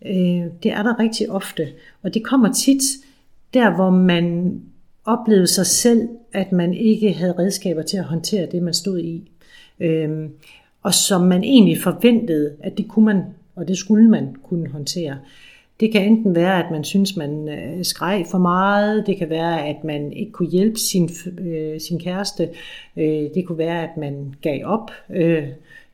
øh, 0.05 0.45
det 0.63 0.71
er 0.71 0.83
der 0.83 0.99
rigtig 0.99 1.31
ofte, 1.31 1.67
og 2.03 2.13
det 2.13 2.23
kommer 2.23 2.51
tit 2.51 2.83
der, 3.53 3.75
hvor 3.75 3.89
man 3.89 4.59
oplevede 5.05 5.47
sig 5.47 5.65
selv, 5.65 6.09
at 6.33 6.51
man 6.51 6.73
ikke 6.73 7.13
havde 7.13 7.39
redskaber 7.39 7.81
til 7.81 7.97
at 7.97 8.03
håndtere 8.03 8.47
det, 8.51 8.63
man 8.63 8.73
stod 8.73 8.99
i. 8.99 9.31
Øhm, 9.79 10.31
og 10.83 10.93
som 10.93 11.21
man 11.21 11.43
egentlig 11.43 11.81
forventede, 11.81 12.55
at 12.59 12.77
det 12.77 12.87
kunne 12.87 13.05
man, 13.05 13.23
og 13.55 13.67
det 13.67 13.77
skulle 13.77 14.09
man 14.09 14.35
kunne 14.43 14.69
håndtere. 14.69 15.17
Det 15.79 15.91
kan 15.91 16.05
enten 16.05 16.35
være, 16.35 16.65
at 16.65 16.71
man 16.71 16.83
synes, 16.83 17.17
man 17.17 17.49
øh, 17.49 17.85
skreg 17.85 18.25
for 18.31 18.37
meget. 18.37 19.07
Det 19.07 19.17
kan 19.17 19.29
være, 19.29 19.67
at 19.67 19.83
man 19.83 20.13
ikke 20.13 20.31
kunne 20.31 20.49
hjælpe 20.49 20.79
sin, 20.79 21.09
øh, 21.39 21.79
sin 21.79 21.99
kæreste. 21.99 22.49
Øh, 22.97 23.29
det 23.35 23.45
kunne 23.47 23.57
være, 23.57 23.83
at 23.83 23.97
man 23.97 24.33
gav 24.41 24.65
op. 24.65 24.91
Øh, 25.09 25.47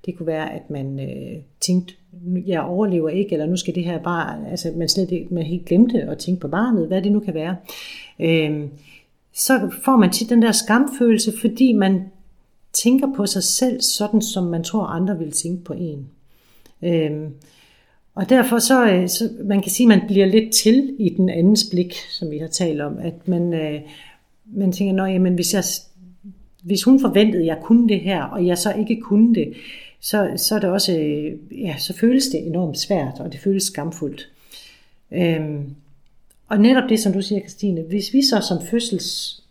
det 0.06 0.18
kunne 0.18 0.28
være, 0.28 0.54
at 0.54 0.69
man 0.69 1.00
øh, 1.00 1.42
tænkte, 1.60 1.94
jeg 2.48 2.62
overlever 2.62 3.10
ikke, 3.10 3.34
eller 3.34 3.46
nu 3.46 3.57
skal 3.57 3.75
det 3.75 3.84
her 3.84 4.04
bare, 4.04 4.50
altså 4.50 4.72
man 4.75 4.90
slet 4.90 5.12
ikke, 5.12 5.34
man 5.34 5.44
helt 5.44 5.66
glemte 5.66 6.01
at 6.01 6.18
tænke 6.18 6.42
på 6.42 6.48
barnet, 6.48 6.88
hvad 6.88 7.01
det 7.01 7.12
nu 7.12 7.19
kan 7.19 7.34
være. 7.34 7.56
Øh, 8.19 8.68
så 9.34 9.72
får 9.84 9.98
man 9.98 10.12
tit 10.12 10.30
den 10.30 10.42
der 10.42 10.51
skamfølelse, 10.51 11.34
fordi 11.40 11.74
man 11.74 12.04
tænker 12.74 13.07
på 13.16 13.25
sig 13.25 13.44
selv 13.44 13.81
sådan, 13.81 14.22
som 14.22 14.44
man 14.44 14.63
tror, 14.63 14.86
andre 14.86 15.18
vil 15.18 15.31
tænke 15.31 15.63
på 15.63 15.74
en. 15.74 16.10
Øh, 16.84 17.30
og 18.16 18.30
derfor 18.30 18.60
så, 18.60 18.92
øh, 18.92 19.09
så, 19.09 19.30
man 19.44 19.62
kan 19.62 19.71
sige, 19.71 19.94
at 19.94 20.00
man 20.00 20.07
bliver 20.07 20.26
lidt 20.26 20.54
til 20.54 20.95
i 21.00 21.09
den 21.09 21.30
andens 21.30 21.68
blik, 21.71 21.94
som 22.09 22.31
vi 22.31 22.38
har 22.38 22.47
talt 22.47 22.81
om, 22.81 22.97
at 22.97 23.28
man, 23.28 23.54
øh, 23.54 23.81
man 24.45 24.71
tænker, 24.71 24.94
Nå, 24.94 25.06
jamen, 25.06 25.33
hvis, 25.33 25.54
jeg, 25.54 25.64
hvis 26.64 26.83
hun 26.83 27.00
forventede, 27.00 27.42
at 27.42 27.47
jeg 27.47 27.57
kunne 27.64 27.90
det 27.90 28.00
her, 28.00 28.23
og 28.23 28.45
jeg 28.45 28.57
så 28.57 28.73
ikke 28.73 29.02
kunne 29.02 29.35
det, 29.35 29.54
så, 30.01 30.31
så 30.35 30.56
er 30.56 30.59
det 30.59 30.69
også, 30.69 30.97
øh, 30.97 31.61
ja, 31.63 31.75
så 31.77 31.94
føles 31.94 32.27
det 32.27 32.47
enormt 32.47 32.79
svært, 32.79 33.19
og 33.19 33.31
det 33.31 33.39
føles 33.39 33.63
skamfuldt. 33.63 34.29
Øhm, 35.11 35.75
og 36.47 36.59
netop 36.59 36.89
det, 36.89 36.99
som 36.99 37.13
du 37.13 37.21
siger, 37.21 37.41
Christine, 37.41 37.81
hvis 37.81 38.13
vi 38.13 38.21
så 38.21 38.41
som 38.47 38.68
fødsels 38.68 39.41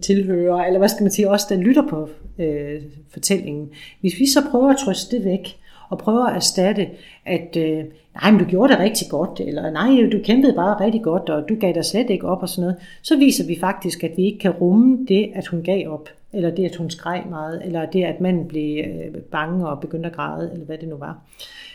tilhører, 0.00 0.64
eller 0.64 0.78
hvad 0.78 0.88
skal 0.88 1.02
man 1.02 1.12
sige, 1.12 1.30
os 1.30 1.44
der 1.44 1.56
lytter 1.56 1.88
på 1.88 2.08
øh, 2.38 2.82
fortællingen, 3.10 3.70
hvis 4.00 4.18
vi 4.18 4.26
så 4.26 4.42
prøver 4.50 4.70
at 4.70 4.76
trøste 4.84 5.16
det 5.16 5.24
væk, 5.24 5.56
og 5.88 5.98
prøver 5.98 6.26
at 6.26 6.36
erstatte, 6.36 6.88
at 7.26 7.56
øh, 7.56 7.84
nej, 8.14 8.30
men 8.30 8.38
du 8.38 8.44
gjorde 8.44 8.72
det 8.72 8.80
rigtig 8.80 9.06
godt, 9.10 9.40
eller 9.40 9.70
nej, 9.70 10.10
du 10.12 10.18
kæmpede 10.24 10.52
bare 10.52 10.84
rigtig 10.84 11.02
godt, 11.02 11.30
og 11.30 11.48
du 11.48 11.56
gav 11.60 11.74
dig 11.74 11.84
slet 11.84 12.10
ikke 12.10 12.26
op 12.28 12.42
og 12.42 12.48
sådan 12.48 12.62
noget, 12.62 12.76
så 13.02 13.16
viser 13.16 13.46
vi 13.46 13.58
faktisk, 13.60 14.04
at 14.04 14.10
vi 14.16 14.24
ikke 14.24 14.38
kan 14.38 14.50
rumme 14.50 15.06
det, 15.08 15.30
at 15.34 15.46
hun 15.46 15.62
gav 15.62 15.92
op, 15.92 16.08
eller 16.32 16.50
det, 16.50 16.64
at 16.64 16.76
hun 16.76 16.90
skreg 16.90 17.24
meget, 17.30 17.62
eller 17.64 17.86
det, 17.86 18.04
at 18.04 18.20
manden 18.20 18.48
blev 18.48 18.84
øh, 18.84 19.14
bange 19.22 19.68
og 19.68 19.80
begyndte 19.80 20.08
at 20.08 20.16
græde, 20.16 20.50
eller 20.52 20.66
hvad 20.66 20.78
det 20.78 20.88
nu 20.88 20.96
var. 20.96 21.18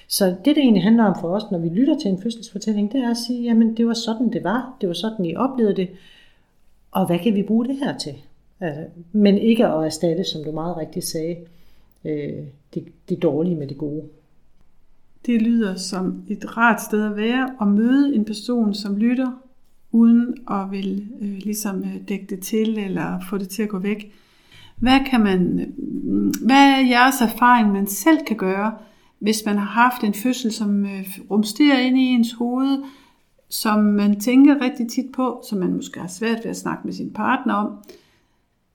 Så 0.07 0.25
det, 0.25 0.45
det 0.45 0.57
egentlig 0.57 0.83
handler 0.83 1.03
om 1.03 1.15
for 1.21 1.35
os, 1.35 1.51
når 1.51 1.57
vi 1.57 1.69
lytter 1.69 1.99
til 1.99 2.11
en 2.11 2.21
fødselsfortælling, 2.21 2.91
det 2.91 3.03
er 3.03 3.09
at 3.09 3.17
sige, 3.17 3.43
jamen 3.43 3.77
det 3.77 3.87
var 3.87 3.93
sådan, 3.93 4.33
det 4.33 4.43
var, 4.43 4.77
det 4.81 4.89
var 4.89 4.95
sådan, 4.95 5.25
I 5.25 5.35
oplevede 5.35 5.75
det, 5.75 5.89
og 6.91 7.05
hvad 7.05 7.19
kan 7.19 7.35
vi 7.35 7.43
bruge 7.43 7.67
det 7.67 7.75
her 7.75 7.97
til? 7.97 8.13
Altså, 8.59 8.83
men 9.11 9.37
ikke 9.37 9.65
at 9.65 9.85
erstatte, 9.85 10.23
som 10.23 10.43
du 10.43 10.51
meget 10.51 10.77
rigtigt 10.77 11.05
sagde, 11.05 11.35
øh, 12.05 12.45
det, 12.73 12.87
det 13.09 13.21
dårlige 13.21 13.55
med 13.55 13.67
det 13.67 13.77
gode. 13.77 14.03
Det 15.25 15.41
lyder 15.41 15.75
som 15.75 16.23
et 16.27 16.57
rart 16.57 16.81
sted 16.81 17.05
at 17.05 17.17
være 17.17 17.49
og 17.59 17.67
møde 17.67 18.15
en 18.15 18.25
person, 18.25 18.73
som 18.73 18.97
lytter, 18.97 19.31
uden 19.91 20.35
at 20.51 20.71
vil 20.71 21.07
øh, 21.21 21.37
ligesom 21.37 21.83
øh, 21.83 22.07
dække 22.07 22.25
det 22.29 22.39
til 22.39 22.79
eller 22.79 23.19
få 23.29 23.37
det 23.37 23.49
til 23.49 23.63
at 23.63 23.69
gå 23.69 23.79
væk. 23.79 24.13
Hvad, 24.75 24.99
kan 25.09 25.21
man, 25.21 25.59
øh, 25.59 26.45
hvad 26.45 26.71
er 26.71 26.87
jeres 26.87 27.21
erfaring, 27.21 27.71
man 27.71 27.87
selv 27.87 28.17
kan 28.27 28.37
gøre, 28.37 28.73
hvis 29.19 29.43
man 29.45 29.57
har 29.57 29.65
haft 29.65 30.03
en 30.03 30.13
fødsel, 30.13 30.51
som 30.51 30.85
øh, 30.85 31.19
rumsterer 31.31 31.79
ind 31.79 31.97
i 31.97 32.01
ens 32.01 32.33
hoved, 32.33 32.83
som 33.49 33.79
man 33.79 34.19
tænker 34.19 34.61
rigtig 34.61 34.89
tit 34.89 35.11
på, 35.15 35.43
som 35.49 35.57
man 35.57 35.73
måske 35.73 35.99
har 35.99 36.07
svært 36.07 36.37
ved 36.43 36.51
at 36.51 36.57
snakke 36.57 36.81
med 36.85 36.93
sin 36.93 37.13
partner 37.13 37.53
om, 37.53 37.83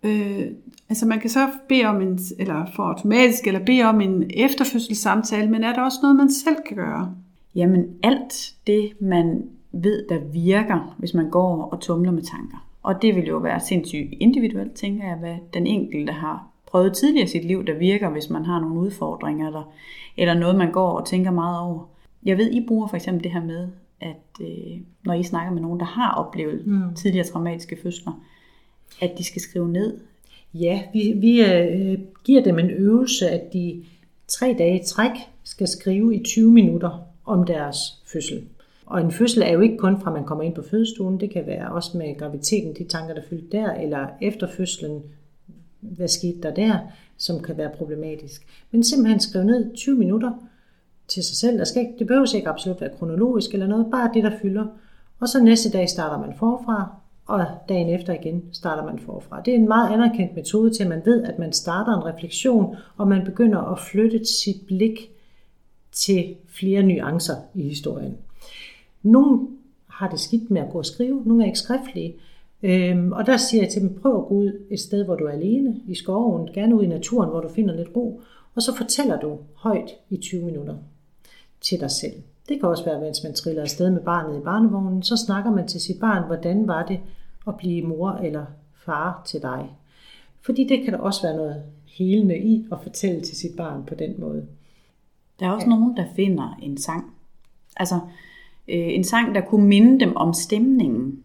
Øh, 0.02 0.46
altså 0.88 1.06
man 1.06 1.20
kan 1.20 1.30
så 1.30 1.48
bede 1.68 1.84
om 1.84 2.02
en, 2.02 2.18
eller 2.38 2.66
få 2.76 2.82
automatisk, 2.82 3.46
eller 3.46 3.64
bede 3.64 3.82
om 3.82 4.00
en 4.00 4.30
efterfødselssamtale, 4.34 5.50
men 5.50 5.64
er 5.64 5.72
der 5.72 5.82
også 5.82 5.98
noget, 6.02 6.16
man 6.16 6.30
selv 6.30 6.56
kan 6.68 6.76
gøre? 6.76 7.14
Jamen 7.54 7.86
alt 8.02 8.54
det, 8.66 8.92
man 9.00 9.42
ved, 9.72 10.08
der 10.08 10.18
virker, 10.32 10.94
hvis 10.98 11.14
man 11.14 11.30
går 11.30 11.62
og 11.62 11.80
tumler 11.80 12.12
med 12.12 12.22
tanker. 12.22 12.68
Og 12.82 13.02
det 13.02 13.16
vil 13.16 13.26
jo 13.26 13.36
være 13.36 13.60
sindssygt 13.60 14.14
individuelt, 14.20 14.72
tænker 14.72 15.04
jeg, 15.04 15.16
hvad 15.16 15.36
den 15.54 15.66
enkelte 15.66 16.12
har 16.12 16.46
prøvet 16.66 16.92
tidligere 16.92 17.24
i 17.24 17.28
sit 17.28 17.44
liv, 17.44 17.66
der 17.66 17.78
virker, 17.78 18.10
hvis 18.10 18.30
man 18.30 18.44
har 18.44 18.60
nogle 18.60 18.80
udfordringer, 18.80 19.46
eller, 19.46 19.72
eller 20.16 20.34
noget, 20.34 20.56
man 20.56 20.72
går 20.72 20.90
og 20.90 21.06
tænker 21.06 21.30
meget 21.30 21.60
over. 21.60 21.88
Jeg 22.24 22.38
ved, 22.38 22.50
I 22.50 22.66
bruger 22.68 22.86
for 22.86 22.96
eksempel 22.96 23.24
det 23.24 23.32
her 23.32 23.44
med, 23.44 23.68
at 24.00 24.40
øh, 24.40 24.80
når 25.04 25.14
I 25.14 25.22
snakker 25.22 25.52
med 25.52 25.62
nogen, 25.62 25.80
der 25.80 25.86
har 25.86 26.14
oplevet 26.14 26.66
mm. 26.66 26.94
tidligere 26.94 27.26
traumatiske 27.26 27.78
fødsler, 27.82 28.12
at 29.00 29.12
de 29.18 29.24
skal 29.24 29.42
skrive 29.42 29.72
ned. 29.72 29.98
Ja, 30.54 30.82
vi, 30.92 31.12
vi 31.16 31.44
øh, 31.44 31.98
giver 32.24 32.42
dem 32.42 32.58
en 32.58 32.70
øvelse, 32.70 33.28
at 33.28 33.52
de 33.52 33.84
tre 34.28 34.54
dage 34.58 34.80
i 34.80 34.84
træk 34.84 35.10
skal 35.44 35.68
skrive 35.68 36.16
i 36.16 36.22
20 36.24 36.52
minutter 36.52 37.06
om 37.24 37.44
deres 37.44 38.02
fødsel. 38.06 38.44
Og 38.86 39.00
en 39.00 39.12
fødsel 39.12 39.42
er 39.42 39.52
jo 39.52 39.60
ikke 39.60 39.76
kun 39.76 40.00
fra, 40.00 40.10
at 40.10 40.14
man 40.14 40.24
kommer 40.24 40.44
ind 40.44 40.54
på 40.54 40.62
fødestuen. 40.62 41.20
Det 41.20 41.30
kan 41.30 41.46
være 41.46 41.70
også 41.70 41.98
med 41.98 42.18
graviditeten, 42.18 42.74
de 42.74 42.84
tanker, 42.84 43.14
der 43.14 43.22
fyldt 43.30 43.52
der, 43.52 43.72
eller 43.72 44.06
efter 44.20 44.48
fødslen, 44.56 45.02
hvad 45.80 46.08
skete 46.08 46.40
der 46.42 46.54
der, 46.54 46.78
som 47.16 47.42
kan 47.42 47.56
være 47.56 47.70
problematisk. 47.78 48.46
Men 48.70 48.84
simpelthen 48.84 49.20
skrive 49.20 49.44
ned 49.44 49.74
20 49.74 49.98
minutter 49.98 50.32
til 51.08 51.24
sig 51.24 51.36
selv. 51.36 51.58
Der 51.58 51.64
skal 51.64 51.82
ikke, 51.82 51.94
det 51.98 52.06
behøver 52.06 52.34
ikke 52.34 52.48
absolut 52.48 52.80
være 52.80 52.90
kronologisk 52.98 53.52
eller 53.52 53.66
noget, 53.66 53.86
bare 53.90 54.10
det, 54.14 54.24
der 54.24 54.38
fylder. 54.42 54.66
Og 55.20 55.28
så 55.28 55.42
næste 55.42 55.70
dag 55.70 55.88
starter 55.88 56.26
man 56.26 56.36
forfra, 56.38 56.96
og 57.28 57.46
dagen 57.68 57.88
efter 57.88 58.12
igen 58.12 58.42
starter 58.52 58.84
man 58.84 58.98
forfra. 58.98 59.40
Det 59.40 59.54
er 59.54 59.58
en 59.58 59.68
meget 59.68 59.92
anerkendt 59.92 60.36
metode 60.36 60.70
til, 60.74 60.82
at 60.82 60.88
man 60.88 61.02
ved, 61.04 61.22
at 61.22 61.38
man 61.38 61.52
starter 61.52 61.96
en 61.96 62.04
refleksion, 62.04 62.76
og 62.96 63.08
man 63.08 63.24
begynder 63.24 63.58
at 63.58 63.80
flytte 63.80 64.24
sit 64.24 64.66
blik 64.66 65.10
til 65.92 66.34
flere 66.46 66.82
nuancer 66.82 67.36
i 67.54 67.62
historien. 67.62 68.16
Nogle 69.02 69.48
har 69.86 70.10
det 70.10 70.20
skidt 70.20 70.50
med 70.50 70.60
at 70.60 70.70
gå 70.72 70.78
og 70.78 70.86
skrive, 70.86 71.22
nogle 71.24 71.42
er 71.42 71.46
ikke 71.46 71.58
skriftlige. 71.58 72.14
Øhm, 72.62 73.12
og 73.12 73.26
der 73.26 73.36
siger 73.36 73.62
jeg 73.62 73.72
til 73.72 73.82
dem, 73.82 73.94
prøv 73.94 74.16
at 74.16 74.28
gå 74.28 74.34
ud 74.34 74.52
et 74.70 74.80
sted, 74.80 75.04
hvor 75.04 75.16
du 75.16 75.24
er 75.24 75.32
alene, 75.32 75.80
i 75.88 75.94
skoven, 75.94 76.48
gerne 76.54 76.76
ud 76.76 76.82
i 76.82 76.86
naturen, 76.86 77.30
hvor 77.30 77.40
du 77.40 77.48
finder 77.48 77.76
lidt 77.76 77.88
ro, 77.96 78.20
og 78.54 78.62
så 78.62 78.76
fortæller 78.76 79.20
du 79.20 79.38
højt 79.54 79.90
i 80.10 80.16
20 80.16 80.44
minutter 80.44 80.74
til 81.60 81.80
dig 81.80 81.90
selv. 81.90 82.14
Det 82.48 82.60
kan 82.60 82.68
også 82.68 82.84
være, 82.84 83.00
mens 83.00 83.22
man 83.24 83.34
triller 83.34 83.62
afsted 83.62 83.90
med 83.90 84.00
barnet 84.00 84.38
i 84.38 84.40
barnevognen, 84.40 85.02
så 85.02 85.16
snakker 85.16 85.50
man 85.50 85.68
til 85.68 85.80
sit 85.80 86.00
barn, 86.00 86.26
hvordan 86.26 86.68
var 86.68 86.86
det 86.86 87.00
at 87.46 87.56
blive 87.56 87.86
mor 87.86 88.10
eller 88.10 88.44
far 88.84 89.22
til 89.26 89.42
dig. 89.42 89.70
Fordi 90.40 90.66
det 90.68 90.84
kan 90.84 90.92
der 90.92 90.98
også 90.98 91.22
være 91.22 91.36
noget 91.36 91.62
helende 91.86 92.38
i 92.38 92.66
at 92.72 92.78
fortælle 92.82 93.20
til 93.20 93.36
sit 93.36 93.56
barn 93.56 93.84
på 93.84 93.94
den 93.94 94.14
måde. 94.18 94.46
Der 95.40 95.46
er 95.46 95.50
også 95.50 95.66
ja. 95.66 95.70
nogen, 95.70 95.96
der 95.96 96.04
finder 96.16 96.58
en 96.62 96.78
sang. 96.78 97.12
Altså 97.76 97.94
øh, 98.68 98.94
en 98.94 99.04
sang, 99.04 99.34
der 99.34 99.40
kunne 99.40 99.66
minde 99.66 100.00
dem 100.00 100.16
om 100.16 100.34
stemningen. 100.34 101.22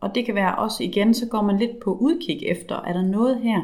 Og 0.00 0.14
det 0.14 0.24
kan 0.26 0.34
være 0.34 0.54
også 0.54 0.82
igen, 0.82 1.14
så 1.14 1.26
går 1.26 1.42
man 1.42 1.58
lidt 1.58 1.80
på 1.84 1.94
udkig 1.94 2.42
efter, 2.46 2.76
er 2.76 2.92
der 2.92 3.02
noget 3.02 3.40
her, 3.40 3.60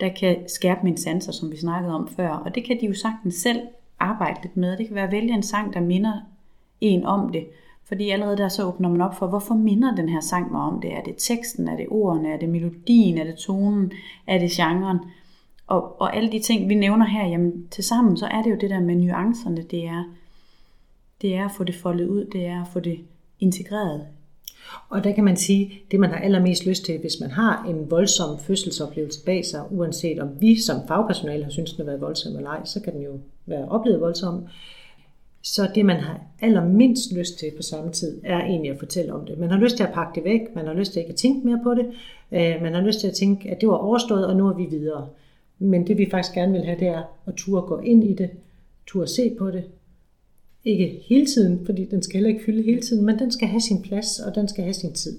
der 0.00 0.08
kan 0.08 0.48
skærpe 0.48 0.80
mine 0.84 0.98
sanser, 0.98 1.32
som 1.32 1.52
vi 1.52 1.56
snakkede 1.56 1.94
om 1.94 2.08
før. 2.08 2.28
Og 2.28 2.54
det 2.54 2.64
kan 2.64 2.80
de 2.80 2.86
jo 2.86 2.94
sagtens 2.94 3.34
selv 3.34 3.60
arbejde 4.00 4.42
lidt 4.42 4.56
med. 4.56 4.76
Det 4.76 4.86
kan 4.86 4.94
være 4.94 5.06
at 5.06 5.12
vælge 5.12 5.34
en 5.34 5.42
sang, 5.42 5.74
der 5.74 5.80
minder 5.80 6.20
en 6.80 7.04
om 7.04 7.32
det. 7.32 7.46
Fordi 7.84 8.10
allerede 8.10 8.36
der 8.36 8.48
så 8.48 8.64
åbner 8.64 8.88
man 8.88 9.00
op 9.00 9.14
for, 9.14 9.26
hvorfor 9.26 9.54
minder 9.54 9.94
den 9.94 10.08
her 10.08 10.20
sang 10.20 10.52
mig 10.52 10.60
om 10.60 10.80
det? 10.80 10.92
Er 10.92 11.02
det 11.02 11.14
teksten? 11.18 11.68
Er 11.68 11.76
det 11.76 11.86
ordene? 11.90 12.28
Er 12.28 12.38
det 12.38 12.48
melodien? 12.48 13.18
Er 13.18 13.24
det 13.24 13.36
tonen? 13.36 13.92
Er 14.26 14.38
det 14.38 14.50
genren? 14.50 14.98
Og, 15.66 16.00
og 16.00 16.16
alle 16.16 16.32
de 16.32 16.38
ting, 16.38 16.68
vi 16.68 16.74
nævner 16.74 17.06
her, 17.06 17.26
jamen 17.26 17.68
til 17.70 17.84
sammen, 17.84 18.16
så 18.16 18.26
er 18.26 18.42
det 18.42 18.50
jo 18.50 18.56
det 18.56 18.70
der 18.70 18.80
med 18.80 18.94
nuancerne, 18.94 19.62
det 19.62 19.86
er, 19.86 20.04
det 21.22 21.36
er 21.36 21.44
at 21.44 21.50
få 21.50 21.64
det 21.64 21.74
foldet 21.74 22.08
ud, 22.08 22.24
det 22.24 22.46
er 22.46 22.62
at 22.62 22.68
få 22.68 22.80
det 22.80 22.98
integreret. 23.40 24.06
Og 24.88 25.04
der 25.04 25.12
kan 25.12 25.24
man 25.24 25.36
sige, 25.36 25.72
det 25.90 26.00
man 26.00 26.10
har 26.10 26.18
allermest 26.18 26.66
lyst 26.66 26.84
til, 26.84 26.98
hvis 26.98 27.20
man 27.20 27.30
har 27.30 27.66
en 27.68 27.90
voldsom 27.90 28.38
fødselsoplevelse 28.38 29.24
bag 29.24 29.44
sig, 29.44 29.62
uanset 29.70 30.18
om 30.18 30.28
vi 30.40 30.60
som 30.60 30.76
fagpersonale 30.88 31.44
har 31.44 31.50
syntes, 31.50 31.72
den 31.72 31.80
har 31.80 31.86
været 31.86 32.00
voldsom 32.00 32.36
eller 32.36 32.50
ej, 32.50 32.64
så 32.64 32.80
kan 32.80 32.92
den 32.92 33.02
jo 33.02 33.20
være 33.46 33.68
oplevet 33.68 34.00
voldsom. 34.00 34.46
Så 35.42 35.68
det, 35.74 35.86
man 35.86 35.96
har 35.96 36.20
allermindst 36.40 37.12
lyst 37.12 37.38
til 37.38 37.52
på 37.56 37.62
samme 37.62 37.92
tid, 37.92 38.20
er 38.24 38.40
egentlig 38.40 38.70
at 38.70 38.78
fortælle 38.78 39.12
om 39.12 39.26
det. 39.26 39.38
Man 39.38 39.50
har 39.50 39.58
lyst 39.58 39.76
til 39.76 39.84
at 39.84 39.92
pakke 39.92 40.14
det 40.14 40.24
væk, 40.24 40.40
man 40.54 40.66
har 40.66 40.74
lyst 40.74 40.92
til 40.92 41.00
ikke 41.00 41.12
at 41.12 41.16
tænke 41.16 41.46
mere 41.46 41.60
på 41.62 41.74
det, 41.74 41.86
øh, 42.32 42.62
man 42.62 42.74
har 42.74 42.80
lyst 42.80 43.00
til 43.00 43.08
at 43.08 43.14
tænke, 43.14 43.50
at 43.50 43.60
det 43.60 43.68
var 43.68 43.76
overstået, 43.76 44.26
og 44.26 44.36
nu 44.36 44.48
er 44.48 44.54
vi 44.54 44.64
videre. 44.64 45.08
Men 45.58 45.86
det 45.86 45.98
vi 45.98 46.08
faktisk 46.10 46.34
gerne 46.34 46.52
vil 46.52 46.64
have, 46.64 46.78
det 46.78 46.88
er 46.88 47.02
at 47.26 47.34
turde 47.34 47.66
gå 47.66 47.78
ind 47.78 48.04
i 48.04 48.14
det, 48.14 48.30
turde 48.86 49.06
se 49.06 49.34
på 49.38 49.50
det. 49.50 49.64
Ikke 50.68 51.02
hele 51.08 51.26
tiden, 51.26 51.66
fordi 51.66 51.84
den 51.84 52.02
skal 52.02 52.14
heller 52.14 52.28
ikke 52.28 52.44
fylde 52.44 52.62
hele 52.62 52.80
tiden, 52.80 53.06
men 53.06 53.18
den 53.18 53.30
skal 53.30 53.48
have 53.48 53.60
sin 53.60 53.82
plads, 53.82 54.20
og 54.20 54.34
den 54.34 54.48
skal 54.48 54.64
have 54.64 54.74
sin 54.74 54.92
tid. 54.92 55.18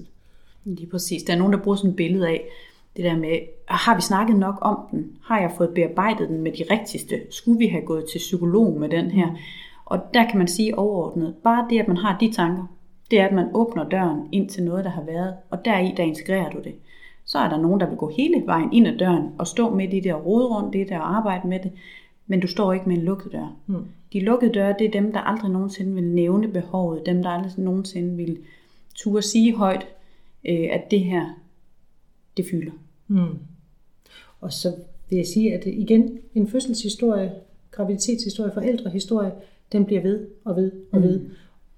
Lige 0.66 0.88
præcis. 0.88 1.24
Der 1.24 1.34
er 1.34 1.38
nogen, 1.38 1.54
der 1.54 1.60
bruger 1.60 1.76
sådan 1.76 1.90
et 1.90 1.96
billede 1.96 2.28
af, 2.28 2.44
det 2.98 3.06
der 3.06 3.18
med, 3.18 3.38
har 3.68 3.96
vi 3.96 4.02
snakket 4.02 4.36
nok 4.36 4.56
om 4.62 4.78
den? 4.92 5.12
Har 5.24 5.40
jeg 5.40 5.52
fået 5.58 5.74
bearbejdet 5.76 6.30
den 6.30 6.42
med 6.42 6.52
de 6.52 6.64
rigtigste? 6.72 7.16
Skulle 7.30 7.60
vi 7.60 7.68
have 7.68 7.86
gået 7.86 8.06
til 8.12 8.18
psykolog 8.18 8.80
med 8.80 8.90
den 8.90 9.06
her? 9.06 9.28
Og 9.86 10.00
der 10.14 10.30
kan 10.30 10.38
man 10.38 10.48
sige 10.48 10.78
overordnet, 10.78 11.36
bare 11.44 11.68
det, 11.70 11.80
at 11.80 11.88
man 11.88 11.98
har 11.98 12.18
de 12.18 12.32
tanker, 12.34 12.66
det 13.12 13.20
er, 13.20 13.28
at 13.28 13.36
man 13.36 13.48
åbner 13.54 13.90
døren 13.90 14.20
ind 14.32 14.50
til 14.50 14.64
noget, 14.64 14.86
der 14.86 14.92
har 14.92 15.04
været, 15.04 15.34
og 15.50 15.66
deri, 15.66 15.94
der 15.98 16.04
integrerer 16.04 16.50
du 16.50 16.58
det. 16.64 16.74
Så 17.26 17.38
er 17.38 17.50
der 17.50 17.58
nogen, 17.58 17.80
der 17.80 17.90
vil 17.90 17.98
gå 17.98 18.12
hele 18.18 18.44
vejen 18.46 18.74
ind 18.74 18.88
ad 18.88 18.98
døren 18.98 19.24
og 19.38 19.48
stå 19.48 19.76
midt 19.76 19.94
i 19.94 20.00
det 20.00 20.26
rundt 20.26 20.76
i 20.76 20.80
det 20.80 20.92
og 20.92 21.16
arbejde 21.16 21.48
med 21.48 21.60
det, 21.60 21.72
men 22.28 22.40
du 22.40 22.48
står 22.48 22.74
ikke 22.74 22.90
med 22.90 22.98
en 22.98 23.04
lukket 23.04 23.32
dør. 23.32 23.56
Mm. 23.68 23.86
De 24.14 24.20
lukkede 24.20 24.54
døre, 24.54 24.76
det 24.80 24.88
er 24.88 24.92
dem, 24.92 25.12
der 25.12 25.20
aldrig 25.20 25.52
nogensinde 25.52 25.94
vil 25.94 26.04
nævne 26.04 26.48
behovet, 26.48 27.06
dem, 27.06 27.24
der 27.24 27.30
aldrig 27.30 27.54
nogensinde 27.58 28.16
vil 28.16 28.38
turde 28.96 29.22
sige 29.22 29.56
højt, 29.56 29.88
øh, 30.46 30.68
at 30.72 30.92
det 30.92 31.00
her, 31.00 31.40
det 32.38 32.46
fylder. 32.52 32.72
Mm. 33.08 33.40
Og 34.42 34.54
så 34.54 34.76
vil 35.10 35.18
jeg 35.18 35.28
sige, 35.28 35.54
at 35.54 35.66
igen, 35.66 36.20
en 36.36 36.48
fødselshistorie, 36.48 37.32
graviditetshistorie, 37.72 38.52
forældrehistorie, 38.54 39.32
den 39.72 39.86
bliver 39.86 40.02
ved 40.02 40.28
og 40.46 40.56
ved 40.56 40.72
og 40.92 41.02
ved. 41.02 41.20
Mm. 41.20 41.30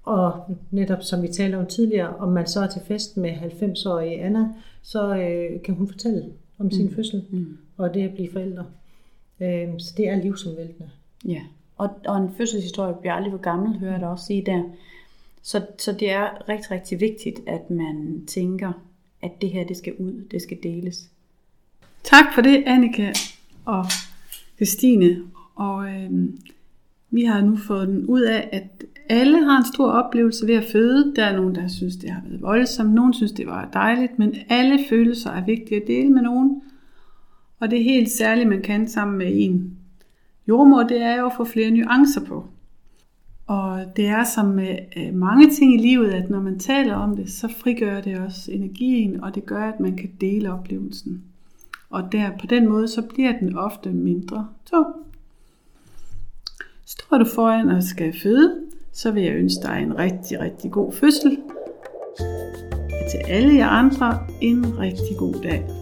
Og 0.02 0.56
netop 0.70 1.02
som 1.02 1.22
vi 1.22 1.28
talte 1.28 1.56
om 1.56 1.66
tidligere, 1.66 2.16
om 2.16 2.32
man 2.32 2.46
så 2.46 2.60
er 2.60 2.66
til 2.66 2.82
fest 2.86 3.16
med 3.16 3.30
90-årige 3.30 4.20
Anna, 4.20 4.48
så 4.82 5.16
øh, 5.16 5.62
kan 5.62 5.74
hun 5.74 5.88
fortælle 5.88 6.24
om 6.58 6.70
sin 6.70 6.84
mm. 6.86 6.94
fødsel 6.94 7.24
mm. 7.30 7.58
og 7.76 7.94
det 7.94 8.02
at 8.02 8.14
blive 8.14 8.32
forældre. 8.32 8.66
Øh, 9.40 9.68
så 9.78 9.94
det 9.96 10.08
er 10.08 10.22
livsomvæltende. 10.22 10.90
Ja, 11.28 11.40
og, 11.82 11.90
og 12.06 12.16
en 12.16 12.34
fødselshistorie 12.36 12.94
bliver 13.00 13.14
aldrig 13.14 13.32
for 13.32 13.38
gammel, 13.38 13.78
hører 13.78 13.92
jeg 13.92 14.00
da 14.00 14.06
også 14.06 14.26
sige 14.26 14.42
der. 14.46 14.62
Så, 15.42 15.66
så 15.78 15.92
det 15.92 16.10
er 16.10 16.48
rigtig, 16.48 16.70
rigtig 16.70 17.00
vigtigt, 17.00 17.40
at 17.46 17.70
man 17.70 18.24
tænker, 18.26 18.72
at 19.22 19.30
det 19.40 19.50
her, 19.50 19.66
det 19.66 19.76
skal 19.76 19.94
ud, 19.98 20.24
det 20.30 20.42
skal 20.42 20.58
deles. 20.62 21.10
Tak 22.02 22.24
for 22.34 22.42
det, 22.42 22.62
Annika 22.66 23.12
og 23.64 23.84
Christine. 24.56 25.22
Og 25.54 25.88
øh, 25.88 26.10
vi 27.10 27.24
har 27.24 27.40
nu 27.40 27.56
fået 27.56 27.88
den 27.88 28.06
ud 28.06 28.20
af, 28.20 28.48
at 28.52 28.84
alle 29.08 29.44
har 29.44 29.58
en 29.58 29.72
stor 29.74 29.90
oplevelse 29.90 30.46
ved 30.46 30.54
at 30.54 30.64
føde. 30.72 31.12
Der 31.16 31.24
er 31.24 31.36
nogen, 31.36 31.54
der 31.54 31.68
synes, 31.68 31.96
det 31.96 32.10
har 32.10 32.22
været 32.26 32.42
voldsomt. 32.42 32.94
Nogen 32.94 33.14
synes, 33.14 33.32
det 33.32 33.46
var 33.46 33.70
dejligt. 33.72 34.18
Men 34.18 34.34
alle 34.48 34.78
følelser 34.88 35.30
er 35.30 35.44
vigtige 35.44 35.80
at 35.80 35.86
dele 35.86 36.10
med 36.10 36.22
nogen. 36.22 36.62
Og 37.60 37.70
det 37.70 37.78
er 37.80 37.84
helt 37.84 38.10
særligt, 38.10 38.48
man 38.48 38.62
kan 38.62 38.88
sammen 38.88 39.18
med 39.18 39.30
en 39.32 39.78
jordmor, 40.48 40.82
det 40.82 41.02
er 41.02 41.16
jo 41.16 41.26
at 41.26 41.32
få 41.36 41.44
flere 41.44 41.70
nuancer 41.70 42.24
på. 42.24 42.44
Og 43.46 43.84
det 43.96 44.06
er 44.06 44.24
som 44.24 44.46
med 44.46 45.12
mange 45.12 45.50
ting 45.50 45.74
i 45.74 45.78
livet, 45.78 46.10
at 46.10 46.30
når 46.30 46.40
man 46.40 46.58
taler 46.58 46.94
om 46.94 47.16
det, 47.16 47.30
så 47.30 47.48
frigør 47.58 48.00
det 48.00 48.18
også 48.18 48.52
energien, 48.52 49.24
og 49.24 49.34
det 49.34 49.46
gør, 49.46 49.64
at 49.64 49.80
man 49.80 49.96
kan 49.96 50.10
dele 50.20 50.52
oplevelsen. 50.52 51.22
Og 51.90 52.12
der, 52.12 52.30
på 52.40 52.46
den 52.46 52.68
måde, 52.68 52.88
så 52.88 53.02
bliver 53.02 53.38
den 53.38 53.56
ofte 53.58 53.90
mindre 53.90 54.48
tung. 54.70 54.86
Står 56.86 57.18
du 57.18 57.24
foran 57.34 57.68
og 57.68 57.82
skal 57.82 58.14
føde, 58.22 58.60
så 58.92 59.10
vil 59.10 59.22
jeg 59.22 59.34
ønske 59.34 59.62
dig 59.62 59.82
en 59.82 59.98
rigtig, 59.98 60.40
rigtig 60.40 60.70
god 60.70 60.92
fødsel. 60.92 61.38
Og 62.68 63.10
til 63.10 63.18
alle 63.28 63.54
jer 63.54 63.68
andre 63.68 64.18
en 64.40 64.78
rigtig 64.78 65.16
god 65.18 65.34
dag. 65.42 65.81